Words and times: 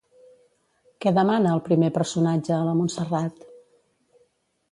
Què 1.05 1.11
demana 1.17 1.51
el 1.57 1.61
primer 1.67 1.91
personatge 1.99 2.55
a 2.57 2.61
la 2.69 2.73
Montserrat? 2.79 3.45